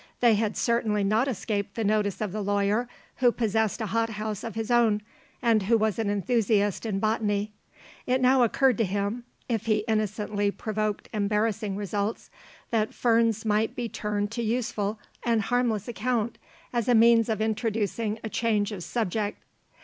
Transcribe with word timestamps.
They 0.19 0.33
had 0.33 0.57
certainly 0.57 1.03
not 1.03 1.27
escaped 1.27 1.75
the 1.75 1.83
notice 1.83 2.21
of 2.21 2.31
the 2.31 2.41
lawyer, 2.41 2.89
who 3.17 3.31
possessed 3.31 3.81
a 3.81 3.85
hot 3.85 4.09
house 4.09 4.43
of 4.43 4.55
his 4.55 4.71
own, 4.71 5.03
and 5.43 5.61
who 5.61 5.77
was 5.77 5.99
an 5.99 6.09
enthusiast 6.09 6.87
in 6.87 6.97
botany. 6.97 7.51
It 8.07 8.19
now 8.19 8.41
occurred 8.41 8.79
to 8.79 8.83
him 8.83 9.25
if 9.47 9.67
he 9.67 9.85
innocently 9.87 10.49
provoked 10.49 11.07
embarrassing 11.13 11.75
results 11.75 12.31
that 12.71 12.95
ferns 12.95 13.45
might 13.45 13.75
be 13.75 13.87
turned 13.87 14.31
to 14.31 14.41
useful 14.41 14.97
and 15.21 15.39
harmless 15.39 15.87
account 15.87 16.39
as 16.73 16.87
a 16.87 16.95
means 16.95 17.29
of 17.29 17.39
introducing 17.39 18.17
a 18.23 18.27
change 18.29 18.71
of 18.71 18.83
subject. 18.83 19.37